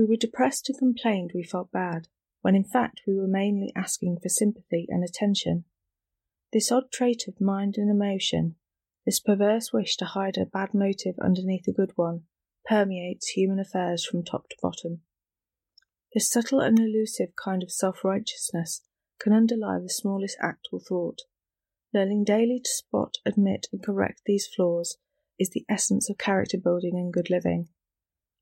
we 0.00 0.06
were 0.06 0.16
depressed 0.16 0.70
and 0.70 0.78
complained 0.78 1.32
we 1.34 1.42
felt 1.42 1.70
bad, 1.70 2.08
when 2.40 2.54
in 2.54 2.64
fact 2.64 3.02
we 3.06 3.14
were 3.14 3.26
mainly 3.26 3.70
asking 3.76 4.16
for 4.18 4.30
sympathy 4.30 4.86
and 4.88 5.04
attention. 5.04 5.64
This 6.54 6.72
odd 6.72 6.90
trait 6.90 7.28
of 7.28 7.38
mind 7.38 7.74
and 7.76 7.90
emotion, 7.90 8.56
this 9.04 9.20
perverse 9.20 9.74
wish 9.74 9.98
to 9.98 10.06
hide 10.06 10.38
a 10.38 10.46
bad 10.46 10.72
motive 10.72 11.16
underneath 11.22 11.68
a 11.68 11.72
good 11.72 11.92
one, 11.96 12.22
permeates 12.66 13.28
human 13.28 13.58
affairs 13.60 14.06
from 14.06 14.24
top 14.24 14.48
to 14.48 14.56
bottom. 14.62 15.02
This 16.14 16.30
subtle 16.30 16.60
and 16.60 16.78
elusive 16.78 17.36
kind 17.36 17.62
of 17.62 17.70
self 17.70 18.02
righteousness 18.02 18.80
can 19.20 19.34
underlie 19.34 19.80
the 19.80 19.90
smallest 19.90 20.38
act 20.40 20.68
or 20.72 20.80
thought. 20.80 21.20
Learning 21.92 22.24
daily 22.24 22.58
to 22.58 22.70
spot, 22.70 23.18
admit, 23.26 23.66
and 23.70 23.82
correct 23.82 24.22
these 24.24 24.46
flaws 24.46 24.96
is 25.38 25.50
the 25.50 25.66
essence 25.68 26.08
of 26.08 26.16
character 26.16 26.56
building 26.56 26.94
and 26.94 27.12
good 27.12 27.28
living. 27.28 27.68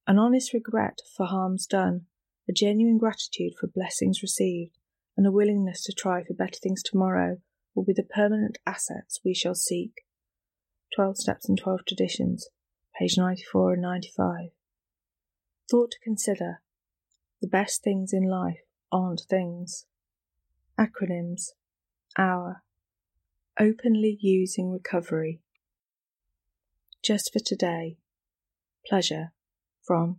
An 0.08 0.18
honest 0.18 0.54
regret 0.54 1.02
for 1.14 1.26
harms 1.26 1.66
done, 1.66 2.06
a 2.48 2.52
genuine 2.52 2.96
gratitude 2.96 3.52
for 3.60 3.66
blessings 3.66 4.22
received, 4.22 4.78
and 5.18 5.26
a 5.26 5.30
willingness 5.30 5.84
to 5.84 5.92
try 5.92 6.24
for 6.24 6.32
better 6.32 6.58
things 6.58 6.82
tomorrow 6.82 7.42
will 7.74 7.84
be 7.84 7.92
the 7.92 8.02
permanent 8.02 8.56
assets 8.66 9.20
we 9.22 9.34
shall 9.34 9.54
seek. 9.54 10.06
12 10.94 11.18
Steps 11.18 11.46
and 11.46 11.58
12 11.58 11.80
Traditions, 11.86 12.48
page 12.98 13.18
94 13.18 13.74
and 13.74 13.82
95. 13.82 14.48
Thought 15.70 15.90
to 15.90 16.00
consider. 16.02 16.62
The 17.42 17.48
best 17.48 17.82
things 17.82 18.14
in 18.14 18.22
life 18.22 18.62
aren't 18.90 19.26
things. 19.28 19.84
Acronyms. 20.80 21.50
Hour. 22.16 22.62
Openly 23.60 24.16
using 24.22 24.72
recovery. 24.72 25.42
Just 27.02 27.30
for 27.30 27.40
today. 27.40 27.98
Pleasure 28.86 29.32
from 29.88 30.18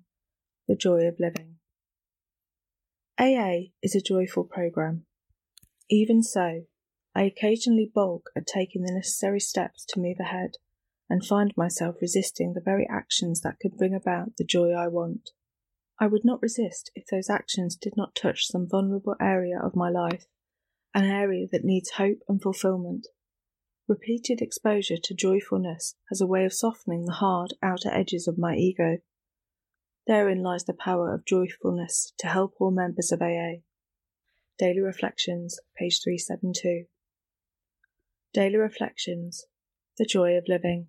The 0.68 0.76
Joy 0.76 1.02
of 1.02 1.20
Living. 1.20 1.58
AA 3.20 3.70
is 3.84 3.94
a 3.94 4.02
joyful 4.02 4.44
program. 4.44 5.06
Even 5.92 6.24
so, 6.24 6.64
I 7.14 7.22
occasionally 7.22 7.92
balk 7.94 8.32
at 8.36 8.48
taking 8.48 8.82
the 8.82 8.92
necessary 8.92 9.40
steps 9.40 9.86
to 9.90 10.00
move 10.00 10.18
ahead 10.20 10.54
and 11.08 11.24
find 11.24 11.54
myself 11.56 11.98
resisting 12.02 12.54
the 12.54 12.64
very 12.66 12.88
actions 12.90 13.42
that 13.42 13.60
could 13.62 13.78
bring 13.78 13.94
about 13.94 14.38
the 14.38 14.44
joy 14.44 14.72
I 14.72 14.88
want. 14.88 15.30
I 16.00 16.08
would 16.08 16.26
not 16.26 16.42
resist 16.42 16.90
if 16.96 17.06
those 17.06 17.30
actions 17.30 17.76
did 17.76 17.94
not 17.96 18.16
touch 18.16 18.48
some 18.48 18.68
vulnerable 18.68 19.18
area 19.22 19.60
of 19.62 19.76
my 19.76 19.92
life, 19.92 20.26
an 20.96 21.06
area 21.06 21.46
that 21.52 21.64
needs 21.64 21.92
hope 21.92 22.22
and 22.28 22.42
fulfillment. 22.42 23.06
Repeated 23.88 24.42
exposure 24.42 24.98
to 24.98 25.14
joyfulness 25.14 25.94
has 26.10 26.22
a 26.22 26.28
way 26.28 26.44
of 26.44 26.54
softening 26.54 27.06
the 27.06 27.14
hard 27.14 27.54
outer 27.62 27.92
edges 27.94 28.28
of 28.28 28.40
my 28.40 28.56
ego 28.56 28.98
Therein 30.10 30.42
lies 30.42 30.64
the 30.64 30.74
power 30.74 31.14
of 31.14 31.24
joyfulness 31.24 32.14
to 32.18 32.26
help 32.26 32.56
all 32.60 32.72
members 32.72 33.12
of 33.12 33.22
AA. 33.22 33.62
Daily 34.58 34.80
Reflections, 34.80 35.60
page 35.78 36.02
372. 36.04 36.86
Daily 38.34 38.56
Reflections 38.56 39.46
The 40.00 40.06
Joy 40.06 40.32
of 40.32 40.46
Living. 40.48 40.88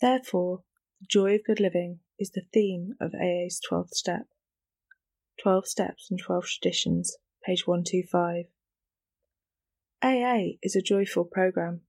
Therefore, 0.00 0.62
the 1.02 1.06
joy 1.06 1.34
of 1.34 1.44
good 1.44 1.60
living 1.60 1.98
is 2.18 2.30
the 2.30 2.46
theme 2.50 2.94
of 2.98 3.12
AA's 3.14 3.60
12th 3.70 3.90
step. 3.90 4.22
12 5.42 5.68
Steps 5.68 6.06
and 6.10 6.18
12 6.18 6.46
Traditions, 6.46 7.18
page 7.44 7.66
125. 7.66 8.46
AA 10.02 10.56
is 10.62 10.74
a 10.74 10.80
joyful 10.80 11.26
program. 11.26 11.82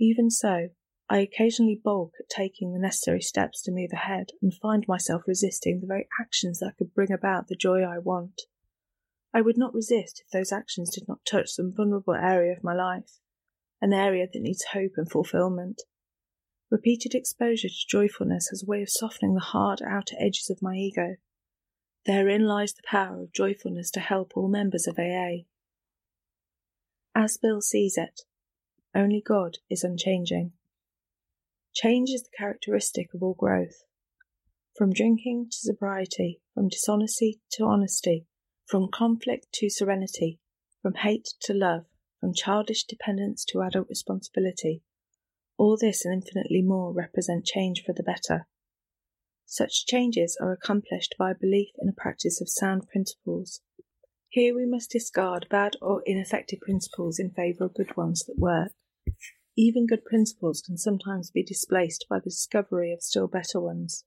Even 0.00 0.28
so, 0.28 0.70
I 1.08 1.18
occasionally 1.18 1.80
balk 1.82 2.14
at 2.18 2.28
taking 2.28 2.72
the 2.72 2.78
necessary 2.78 3.20
steps 3.20 3.60
to 3.62 3.72
move 3.72 3.90
ahead 3.92 4.30
and 4.40 4.54
find 4.54 4.86
myself 4.88 5.22
resisting 5.26 5.80
the 5.80 5.86
very 5.86 6.08
actions 6.20 6.60
that 6.60 6.76
could 6.78 6.94
bring 6.94 7.12
about 7.12 7.48
the 7.48 7.56
joy 7.56 7.82
I 7.82 7.98
want. 7.98 8.42
I 9.32 9.42
would 9.42 9.58
not 9.58 9.74
resist 9.74 10.22
if 10.24 10.30
those 10.30 10.52
actions 10.52 10.94
did 10.94 11.06
not 11.06 11.26
touch 11.26 11.50
some 11.50 11.72
vulnerable 11.72 12.14
area 12.14 12.52
of 12.52 12.64
my 12.64 12.72
life, 12.72 13.18
an 13.82 13.92
area 13.92 14.26
that 14.32 14.40
needs 14.40 14.64
hope 14.72 14.92
and 14.96 15.10
fulfillment. 15.10 15.82
Repeated 16.70 17.14
exposure 17.14 17.68
to 17.68 17.86
joyfulness 17.88 18.48
has 18.48 18.62
a 18.62 18.66
way 18.66 18.80
of 18.80 18.88
softening 18.88 19.34
the 19.34 19.40
hard 19.40 19.82
outer 19.86 20.16
edges 20.18 20.48
of 20.48 20.62
my 20.62 20.74
ego. 20.74 21.16
Therein 22.06 22.46
lies 22.46 22.72
the 22.72 22.82
power 22.86 23.22
of 23.22 23.32
joyfulness 23.32 23.90
to 23.92 24.00
help 24.00 24.32
all 24.34 24.48
members 24.48 24.86
of 24.86 24.98
AA. 24.98 25.44
As 27.14 27.36
Bill 27.36 27.60
sees 27.60 27.98
it, 27.98 28.22
only 28.94 29.20
God 29.20 29.58
is 29.68 29.84
unchanging. 29.84 30.52
Change 31.74 32.10
is 32.10 32.22
the 32.22 32.36
characteristic 32.38 33.12
of 33.14 33.22
all 33.22 33.34
growth. 33.34 33.82
From 34.76 34.92
drinking 34.92 35.48
to 35.50 35.56
sobriety, 35.56 36.40
from 36.54 36.68
dishonesty 36.68 37.40
to 37.52 37.64
honesty, 37.64 38.26
from 38.64 38.88
conflict 38.92 39.48
to 39.54 39.68
serenity, 39.68 40.38
from 40.82 40.94
hate 40.94 41.34
to 41.42 41.52
love, 41.52 41.86
from 42.20 42.32
childish 42.32 42.84
dependence 42.84 43.44
to 43.46 43.60
adult 43.60 43.88
responsibility, 43.88 44.82
all 45.58 45.76
this 45.76 46.04
and 46.04 46.14
infinitely 46.14 46.62
more 46.62 46.92
represent 46.92 47.44
change 47.44 47.82
for 47.84 47.92
the 47.92 48.04
better. 48.04 48.46
Such 49.44 49.84
changes 49.84 50.38
are 50.40 50.52
accomplished 50.52 51.16
by 51.18 51.32
a 51.32 51.38
belief 51.38 51.70
in 51.80 51.88
a 51.88 51.92
practice 51.92 52.40
of 52.40 52.48
sound 52.48 52.88
principles. 52.88 53.62
Here 54.28 54.54
we 54.54 54.64
must 54.64 54.90
discard 54.90 55.48
bad 55.50 55.74
or 55.82 56.02
ineffective 56.06 56.60
principles 56.60 57.18
in 57.18 57.30
favour 57.30 57.64
of 57.64 57.74
good 57.74 57.96
ones 57.96 58.24
that 58.26 58.38
work. 58.38 58.72
Even 59.56 59.86
good 59.86 60.04
principles 60.04 60.60
can 60.60 60.76
sometimes 60.76 61.30
be 61.30 61.44
displaced 61.44 62.06
by 62.10 62.18
the 62.18 62.30
discovery 62.30 62.92
of 62.92 63.02
still 63.02 63.28
better 63.28 63.60
ones. 63.60 64.04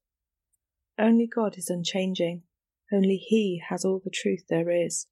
Only 0.99 1.25
God 1.25 1.57
is 1.57 1.69
unchanging. 1.69 2.43
Only 2.91 3.15
He 3.15 3.61
has 3.69 3.85
all 3.85 4.01
the 4.03 4.09
truth 4.09 4.43
there 4.49 4.69
is. 4.69 5.07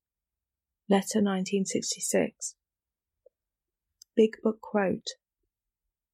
Letter 0.89 1.21
1966. 1.21 2.55
Big 4.15 4.31
Book 4.43 4.59
Quote 4.61 5.11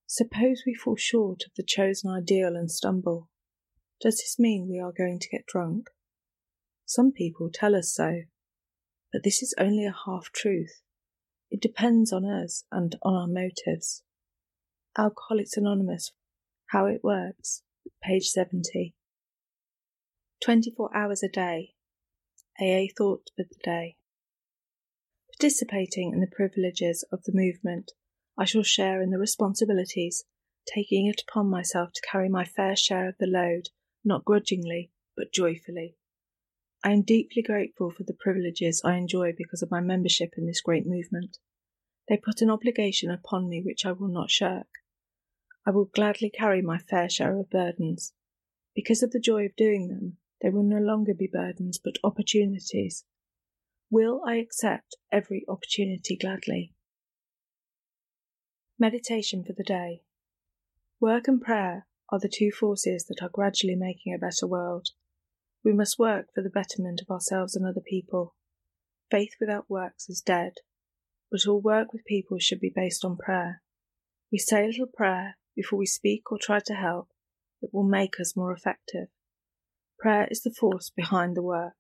Suppose 0.06 0.64
we 0.68 0.76
fall 0.76 0.98
short 0.98 1.44
of 1.46 1.54
the 1.56 1.64
chosen 1.64 2.12
ideal 2.12 2.56
and 2.56 2.70
stumble. 2.70 3.30
Does 4.00 4.18
this 4.18 4.38
mean 4.38 4.68
we 4.70 4.80
are 4.80 4.94
going 4.96 5.20
to 5.20 5.30
get 5.30 5.48
drunk? 5.48 5.88
Some 6.86 7.12
people 7.12 7.50
tell 7.52 7.76
us 7.76 7.94
so, 7.94 8.24
but 9.12 9.24
this 9.24 9.42
is 9.42 9.56
only 9.58 9.86
a 9.86 9.96
half 10.06 10.32
truth. 10.32 10.82
It 11.50 11.62
depends 11.62 12.14
on 12.14 12.24
us 12.24 12.66
and 12.72 12.96
on 13.02 13.16
our 13.16 13.28
motives. 13.28 14.04
Alcoholics 14.98 15.56
Anonymous, 15.56 16.12
How 16.72 16.86
It 16.86 17.02
Works, 17.02 17.64
page 18.04 18.28
70. 18.28 18.94
24 20.44 20.90
hours 20.94 21.24
a 21.24 21.30
day. 21.30 21.76
AA 22.60 22.88
Thought 22.98 23.30
of 23.40 23.48
the 23.48 23.56
Day. 23.64 23.96
Participating 25.32 26.12
in 26.12 26.20
the 26.20 26.28
privileges 26.28 27.06
of 27.10 27.24
the 27.24 27.32
movement, 27.34 27.94
I 28.38 28.44
shall 28.44 28.64
share 28.64 29.02
in 29.02 29.12
the 29.12 29.18
responsibilities, 29.18 30.26
taking 30.68 31.08
it 31.08 31.24
upon 31.26 31.50
myself 31.50 31.94
to 31.94 32.02
carry 32.12 32.28
my 32.28 32.44
fair 32.44 32.76
share 32.76 33.08
of 33.08 33.16
the 33.18 33.28
load, 33.28 33.70
not 34.04 34.26
grudgingly, 34.26 34.92
but 35.16 35.32
joyfully. 35.32 35.96
I 36.84 36.92
am 36.92 37.04
deeply 37.04 37.42
grateful 37.42 37.92
for 37.92 38.04
the 38.04 38.18
privileges 38.20 38.82
I 38.84 38.98
enjoy 38.98 39.32
because 39.38 39.62
of 39.62 39.72
my 39.72 39.80
membership 39.80 40.34
in 40.36 40.48
this 40.48 40.60
great 40.60 40.86
movement. 40.86 41.38
They 42.10 42.18
put 42.18 42.42
an 42.42 42.50
obligation 42.50 43.10
upon 43.10 43.48
me 43.48 43.62
which 43.64 43.86
I 43.86 43.94
will 43.94 44.10
not 44.10 44.30
shirk. 44.30 44.68
I 45.66 45.72
will 45.72 45.86
gladly 45.86 46.30
carry 46.30 46.62
my 46.62 46.78
fair 46.78 47.10
share 47.10 47.38
of 47.38 47.50
burdens. 47.50 48.14
Because 48.76 49.04
of 49.04 49.12
the 49.12 49.20
joy 49.20 49.46
of 49.46 49.56
doing 49.56 49.88
them, 49.88 50.18
they 50.42 50.50
will 50.50 50.64
no 50.64 50.80
longer 50.80 51.14
be 51.14 51.30
burdens 51.32 51.78
but 51.78 51.98
opportunities. 52.04 53.06
Will 53.90 54.22
I 54.26 54.36
accept 54.36 54.96
every 55.12 55.46
opportunity 55.48 56.16
gladly? 56.16 56.74
Meditation 58.80 59.44
for 59.44 59.54
the 59.54 59.64
day. 59.64 60.02
Work 61.00 61.28
and 61.28 61.42
prayer 61.42 61.86
are 62.10 62.20
the 62.20 62.32
two 62.34 62.52
forces 62.52 63.06
that 63.06 63.22
are 63.22 63.30
gradually 63.30 63.76
making 63.76 64.14
a 64.14 64.18
better 64.18 64.48
world. 64.48 64.90
We 65.64 65.74
must 65.74 66.00
work 66.00 66.28
for 66.34 66.42
the 66.42 66.50
betterment 66.50 67.02
of 67.02 67.12
ourselves 67.12 67.56
and 67.56 67.66
other 67.66 67.82
people. 67.82 68.36
Faith 69.12 69.34
without 69.40 69.70
works 69.70 70.10
is 70.10 70.22
dead, 70.22 70.54
but 71.30 71.46
all 71.48 71.62
work 71.62 71.94
with 71.94 72.06
people 72.06 72.40
should 72.40 72.60
be 72.60 72.72
based 72.74 73.06
on 73.06 73.18
prayer. 73.18 73.62
We 74.32 74.38
say 74.38 74.66
little 74.66 74.88
prayer 74.88 75.38
before 75.56 75.80
we 75.80 75.86
speak 75.86 76.32
or 76.32 76.38
try 76.40 76.60
to 76.66 76.74
help 76.74 77.10
that 77.62 77.74
will 77.74 77.88
make 77.88 78.20
us 78.20 78.36
more 78.36 78.52
effective. 78.54 79.08
Prayer 80.00 80.28
is 80.32 80.42
the 80.42 80.52
force 80.52 80.90
behind 80.90 81.36
the 81.36 81.44
work. 81.44 81.74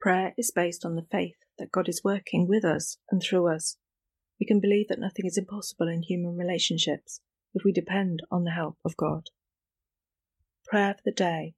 Prayer 0.00 0.34
is 0.36 0.52
based 0.54 0.84
on 0.84 0.94
the 0.94 1.06
faith 1.10 1.36
that 1.58 1.72
God 1.72 1.88
is 1.88 2.02
working 2.04 2.46
with 2.46 2.64
us 2.64 2.98
and 3.10 3.22
through 3.22 3.48
us. 3.48 3.76
We 4.38 4.46
can 4.46 4.60
believe 4.60 4.88
that 4.88 4.98
nothing 4.98 5.26
is 5.26 5.38
impossible 5.38 5.88
in 5.88 6.02
human 6.02 6.36
relationships 6.36 7.20
if 7.54 7.64
we 7.64 7.72
depend 7.72 8.20
on 8.30 8.44
the 8.44 8.50
help 8.50 8.76
of 8.84 8.96
God. 8.96 9.30
Prayer 10.66 10.94
for 10.94 11.02
the 11.04 11.12
day. 11.12 11.54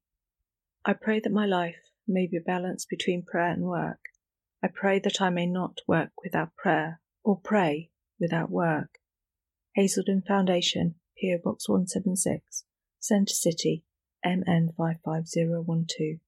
I 0.84 0.93
pray 0.93 1.20
that 1.20 1.32
my 1.32 1.46
life 1.46 1.76
may 2.06 2.26
be 2.26 2.38
balanced 2.38 2.88
between 2.88 3.25
prayer 3.25 3.50
and 3.50 3.62
work. 3.62 3.99
I 4.62 4.69
pray 4.72 4.99
that 5.00 5.20
I 5.20 5.31
may 5.31 5.46
not 5.46 5.81
work 5.87 6.11
without 6.22 6.55
prayer 6.56 7.00
or 7.25 7.40
pray 7.43 7.90
without 8.20 8.50
work. 8.50 8.99
Hazelden 9.75 10.22
Foundation, 10.26 10.94
PO 11.21 11.39
Box 11.43 11.69
176, 11.69 12.63
Center 13.01 13.35
City, 13.35 13.83
MN 14.25 14.73
55012. 14.77 16.21